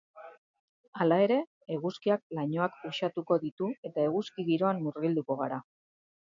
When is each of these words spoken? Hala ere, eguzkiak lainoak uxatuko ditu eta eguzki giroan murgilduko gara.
Hala 1.03 1.17
ere, 1.25 1.35
eguzkiak 1.75 2.23
lainoak 2.37 2.79
uxatuko 2.93 3.37
ditu 3.45 3.69
eta 3.91 4.07
eguzki 4.07 4.47
giroan 4.49 4.83
murgilduko 4.89 5.39
gara. 5.45 5.63